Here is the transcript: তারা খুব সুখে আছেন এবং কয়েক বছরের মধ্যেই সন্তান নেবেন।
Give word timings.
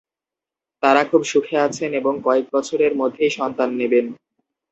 তারা 0.83 1.01
খুব 1.09 1.21
সুখে 1.23 1.57
আছেন 1.59 1.89
এবং 1.93 2.13
কয়েক 2.25 2.45
বছরের 2.53 2.93
মধ্যেই 2.95 3.31
সন্তান 3.39 3.69
নেবেন। 3.79 4.05